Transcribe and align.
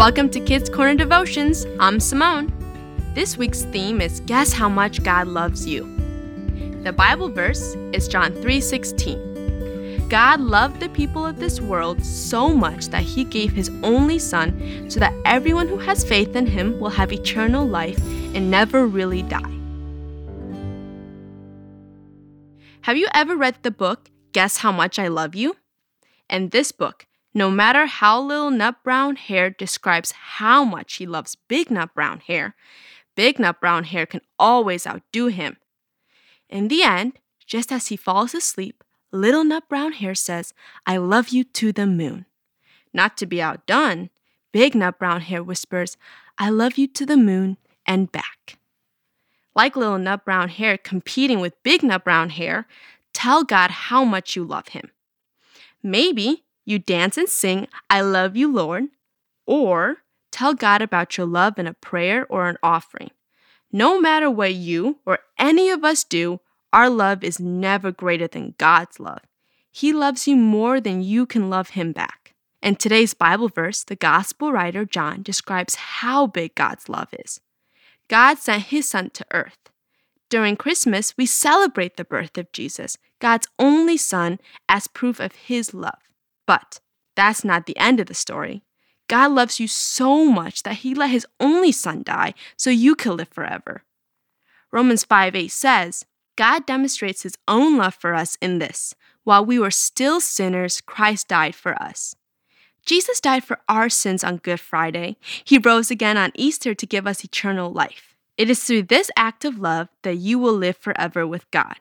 Welcome 0.00 0.30
to 0.30 0.40
Kids 0.40 0.70
Corner 0.70 0.94
Devotions. 0.94 1.66
I'm 1.78 2.00
Simone. 2.00 2.50
This 3.14 3.36
week's 3.36 3.64
theme 3.64 4.00
is 4.00 4.20
Guess 4.20 4.50
How 4.50 4.66
Much 4.66 5.02
God 5.02 5.28
Loves 5.28 5.66
You. 5.66 5.82
The 6.84 6.90
Bible 6.90 7.28
verse 7.28 7.74
is 7.92 8.08
John 8.08 8.32
3:16. 8.32 10.08
God 10.08 10.40
loved 10.40 10.80
the 10.80 10.88
people 10.88 11.26
of 11.26 11.38
this 11.38 11.60
world 11.60 12.02
so 12.02 12.48
much 12.48 12.86
that 12.86 13.02
he 13.02 13.24
gave 13.24 13.52
his 13.52 13.68
only 13.82 14.18
son 14.18 14.88
so 14.88 15.00
that 15.00 15.12
everyone 15.26 15.68
who 15.68 15.76
has 15.76 16.02
faith 16.02 16.34
in 16.34 16.46
him 16.46 16.80
will 16.80 16.88
have 16.88 17.12
eternal 17.12 17.68
life 17.68 18.00
and 18.34 18.50
never 18.50 18.86
really 18.86 19.20
die. 19.20 19.52
Have 22.88 22.96
you 22.96 23.06
ever 23.12 23.36
read 23.36 23.56
the 23.60 23.70
book 23.70 24.10
Guess 24.32 24.56
How 24.56 24.72
Much 24.72 24.98
I 24.98 25.08
Love 25.08 25.34
You? 25.34 25.56
In 26.30 26.48
this 26.48 26.72
book, 26.72 27.06
no 27.32 27.50
matter 27.50 27.86
how 27.86 28.20
little 28.20 28.50
Nutbrown 28.50 29.16
Hare 29.16 29.50
describes 29.50 30.12
how 30.12 30.64
much 30.64 30.94
he 30.94 31.06
loves 31.06 31.36
Big 31.48 31.70
Nutbrown 31.70 32.20
Hare, 32.20 32.54
Big 33.14 33.38
Nutbrown 33.38 33.84
Hare 33.84 34.06
can 34.06 34.20
always 34.38 34.86
outdo 34.86 35.26
him. 35.26 35.56
In 36.48 36.68
the 36.68 36.82
end, 36.82 37.18
just 37.46 37.70
as 37.70 37.88
he 37.88 37.96
falls 37.96 38.34
asleep, 38.34 38.82
Little 39.12 39.44
Nutbrown 39.44 39.92
Hare 39.92 40.14
says, 40.14 40.52
I 40.86 40.96
love 40.96 41.30
you 41.30 41.44
to 41.44 41.72
the 41.72 41.86
moon. 41.86 42.26
Not 42.92 43.16
to 43.18 43.26
be 43.26 43.42
outdone, 43.42 44.10
Big 44.52 44.74
Nutbrown 44.74 45.20
Hare 45.22 45.42
whispers, 45.42 45.96
I 46.38 46.50
love 46.50 46.78
you 46.78 46.86
to 46.88 47.06
the 47.06 47.16
moon 47.16 47.56
and 47.86 48.10
back. 48.10 48.58
Like 49.54 49.76
Little 49.76 49.98
Nutbrown 49.98 50.48
Hare 50.48 50.78
competing 50.78 51.40
with 51.40 51.62
Big 51.62 51.82
Nutbrown 51.82 52.30
Hare, 52.30 52.66
tell 53.12 53.44
God 53.44 53.70
how 53.70 54.04
much 54.04 54.34
you 54.34 54.44
love 54.44 54.68
him. 54.68 54.90
Maybe 55.82 56.44
you 56.64 56.78
dance 56.78 57.16
and 57.16 57.28
sing, 57.28 57.68
I 57.88 58.00
love 58.00 58.36
you, 58.36 58.52
Lord, 58.52 58.84
or 59.46 59.98
tell 60.30 60.54
God 60.54 60.82
about 60.82 61.16
your 61.16 61.26
love 61.26 61.58
in 61.58 61.66
a 61.66 61.74
prayer 61.74 62.26
or 62.28 62.48
an 62.48 62.58
offering. 62.62 63.10
No 63.72 64.00
matter 64.00 64.30
what 64.30 64.54
you 64.54 64.98
or 65.06 65.20
any 65.38 65.70
of 65.70 65.84
us 65.84 66.04
do, 66.04 66.40
our 66.72 66.90
love 66.90 67.24
is 67.24 67.40
never 67.40 67.90
greater 67.90 68.28
than 68.28 68.54
God's 68.58 69.00
love. 69.00 69.22
He 69.70 69.92
loves 69.92 70.26
you 70.26 70.36
more 70.36 70.80
than 70.80 71.02
you 71.02 71.26
can 71.26 71.50
love 71.50 71.70
Him 71.70 71.92
back. 71.92 72.34
In 72.62 72.76
today's 72.76 73.14
Bible 73.14 73.48
verse, 73.48 73.84
the 73.84 73.96
Gospel 73.96 74.52
writer 74.52 74.84
John 74.84 75.22
describes 75.22 75.76
how 75.76 76.26
big 76.26 76.54
God's 76.54 76.88
love 76.88 77.08
is. 77.12 77.40
God 78.08 78.38
sent 78.38 78.64
His 78.64 78.88
Son 78.88 79.10
to 79.10 79.24
earth. 79.32 79.70
During 80.28 80.56
Christmas, 80.56 81.16
we 81.16 81.26
celebrate 81.26 81.96
the 81.96 82.04
birth 82.04 82.36
of 82.36 82.52
Jesus, 82.52 82.98
God's 83.20 83.48
only 83.58 83.96
Son, 83.96 84.38
as 84.68 84.86
proof 84.86 85.20
of 85.20 85.34
His 85.34 85.72
love. 85.72 86.09
But 86.50 86.80
that's 87.14 87.44
not 87.44 87.66
the 87.66 87.78
end 87.78 88.00
of 88.00 88.08
the 88.08 88.14
story. 88.14 88.64
God 89.06 89.30
loves 89.30 89.60
you 89.60 89.68
so 89.68 90.24
much 90.24 90.64
that 90.64 90.78
he 90.78 90.96
let 90.96 91.10
his 91.10 91.24
only 91.38 91.70
son 91.70 92.02
die 92.02 92.34
so 92.56 92.70
you 92.70 92.96
could 92.96 93.12
live 93.12 93.28
forever. 93.28 93.84
Romans 94.72 95.04
5 95.04 95.36
8 95.36 95.46
says, 95.46 96.04
God 96.34 96.66
demonstrates 96.66 97.22
his 97.22 97.38
own 97.46 97.76
love 97.76 97.94
for 97.94 98.14
us 98.14 98.36
in 98.40 98.58
this 98.58 98.96
while 99.22 99.46
we 99.46 99.60
were 99.60 99.70
still 99.70 100.20
sinners, 100.20 100.80
Christ 100.80 101.28
died 101.28 101.54
for 101.54 101.80
us. 101.80 102.16
Jesus 102.84 103.20
died 103.20 103.44
for 103.44 103.60
our 103.68 103.88
sins 103.88 104.24
on 104.24 104.38
Good 104.38 104.58
Friday. 104.58 105.18
He 105.44 105.56
rose 105.56 105.88
again 105.88 106.16
on 106.16 106.32
Easter 106.34 106.74
to 106.74 106.84
give 106.84 107.06
us 107.06 107.24
eternal 107.24 107.70
life. 107.70 108.16
It 108.36 108.50
is 108.50 108.64
through 108.64 108.84
this 108.84 109.08
act 109.16 109.44
of 109.44 109.60
love 109.60 109.86
that 110.02 110.16
you 110.16 110.36
will 110.40 110.54
live 110.54 110.76
forever 110.76 111.28
with 111.28 111.48
God. 111.52 111.76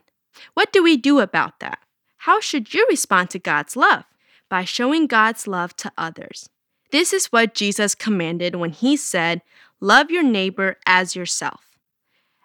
What 0.53 0.71
do 0.71 0.83
we 0.83 0.95
do 0.95 1.21
about 1.21 1.59
that? 1.59 1.79
How 2.23 2.39
should 2.39 2.71
you 2.71 2.85
respond 2.87 3.31
to 3.31 3.39
God's 3.39 3.75
love? 3.75 4.03
By 4.49 4.63
showing 4.65 5.05
God's 5.05 5.47
love 5.47 5.75
to 5.77 5.91
others. 5.97 6.49
This 6.91 7.13
is 7.13 7.27
what 7.27 7.53
Jesus 7.53 7.93
commanded 7.93 8.55
when 8.55 8.71
he 8.71 8.97
said, 8.97 9.43
Love 9.79 10.09
your 10.09 10.23
neighbor 10.23 10.77
as 10.87 11.15
yourself. 11.15 11.77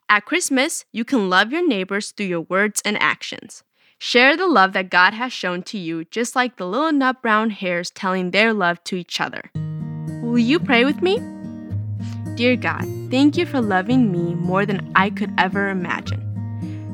At 0.09 0.27
Christmas, 0.27 0.85
you 0.93 1.05
can 1.05 1.31
love 1.31 1.51
your 1.51 1.67
neighbors 1.67 2.11
through 2.11 2.27
your 2.27 2.43
words 2.43 2.83
and 2.85 3.01
actions. 3.01 3.65
Share 3.99 4.37
the 4.37 4.47
love 4.47 4.75
that 4.75 4.91
God 4.91 5.15
has 5.15 5.33
shown 5.33 5.63
to 5.63 5.79
you, 5.79 6.05
just 6.05 6.37
like 6.37 6.57
the 6.57 6.67
little 6.67 6.93
nutbrown 6.93 7.49
hares 7.49 7.91
telling 7.91 8.31
their 8.31 8.53
love 8.53 8.85
to 8.85 8.97
each 8.97 9.19
other. 9.19 9.51
Will 10.23 10.39
you 10.39 10.61
pray 10.61 10.85
with 10.85 11.01
me? 11.01 11.21
Dear 12.35 12.57
God, 12.57 12.85
thank 13.11 13.39
you 13.39 13.47
for 13.47 13.63
loving 13.63 14.13
me 14.13 14.35
more 14.35 14.67
than 14.67 14.93
I 14.95 15.09
could 15.09 15.33
ever 15.39 15.71
imagine. 15.71 16.21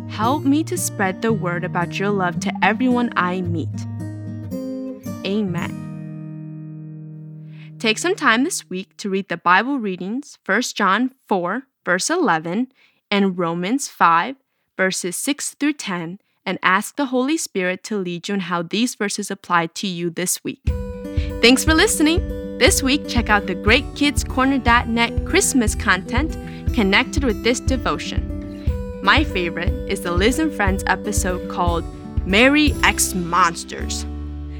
Help 0.08 0.44
me 0.44 0.62
to 0.64 0.76
spread 0.76 1.20
the 1.20 1.32
word 1.32 1.64
about 1.64 1.98
your 1.98 2.10
love 2.10 2.38
to 2.40 2.52
everyone 2.62 3.12
I 3.16 3.40
meet. 3.40 3.68
Amen. 5.24 5.90
Take 7.78 7.98
some 7.98 8.14
time 8.14 8.44
this 8.44 8.68
week 8.68 8.96
to 8.98 9.08
read 9.08 9.28
the 9.28 9.38
Bible 9.38 9.78
readings 9.78 10.38
1 10.44 10.62
John 10.74 11.12
4, 11.28 11.62
verse 11.84 12.10
11, 12.10 12.72
and 13.10 13.38
Romans 13.38 13.88
5, 13.88 14.36
verses 14.76 15.16
6 15.16 15.54
through 15.54 15.72
10, 15.72 16.18
and 16.44 16.58
ask 16.62 16.96
the 16.96 17.06
Holy 17.06 17.38
Spirit 17.38 17.82
to 17.84 17.96
lead 17.96 18.28
you 18.28 18.34
in 18.34 18.40
how 18.40 18.62
these 18.62 18.94
verses 18.94 19.30
apply 19.30 19.66
to 19.66 19.86
you 19.86 20.10
this 20.10 20.44
week. 20.44 20.60
Thanks 21.40 21.64
for 21.64 21.72
listening. 21.72 22.18
This 22.58 22.82
week, 22.82 23.08
check 23.08 23.30
out 23.30 23.46
the 23.46 23.54
GreatKidsCorner.net 23.54 25.24
Christmas 25.24 25.74
content 25.74 26.36
connected 26.74 27.24
with 27.24 27.42
this 27.42 27.60
devotion. 27.60 29.00
My 29.02 29.24
favorite 29.24 29.72
is 29.90 30.02
the 30.02 30.12
Liz 30.12 30.38
and 30.38 30.52
Friends 30.52 30.84
episode 30.86 31.50
called 31.50 31.84
Merry 32.26 32.74
X 32.84 33.14
Monsters. 33.14 34.04